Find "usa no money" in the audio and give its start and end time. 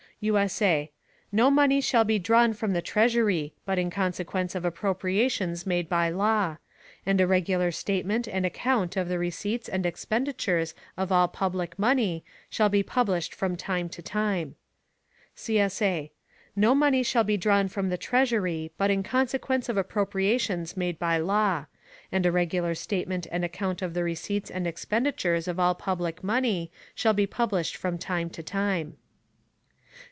0.23-1.81